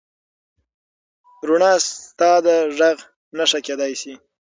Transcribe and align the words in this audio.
رڼا 1.47 1.73
ستا 1.87 2.31
د 2.45 2.47
غږ 2.77 2.97
نښه 3.37 3.59
کېدی 3.65 3.93
شي. 4.01 4.13